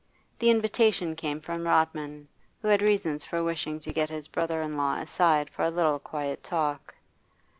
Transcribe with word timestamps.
The 0.39 0.49
invitation 0.49 1.15
came 1.15 1.39
from 1.41 1.63
Rodman, 1.67 2.27
who 2.63 2.67
had 2.69 2.81
reasons 2.81 3.23
for 3.23 3.43
wishing 3.43 3.79
to 3.81 3.93
get 3.93 4.09
his 4.09 4.27
brother 4.27 4.59
in 4.63 4.75
law 4.75 4.95
aside 4.95 5.47
for 5.51 5.61
a 5.61 5.69
little 5.69 5.99
quiet 5.99 6.41
talk. 6.41 6.95